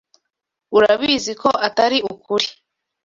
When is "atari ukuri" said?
1.67-2.47